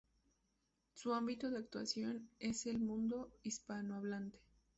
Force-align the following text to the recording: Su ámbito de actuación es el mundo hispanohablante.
Su 0.95 1.13
ámbito 1.13 1.51
de 1.51 1.59
actuación 1.59 2.27
es 2.39 2.65
el 2.65 2.79
mundo 2.79 3.29
hispanohablante. 3.43 4.39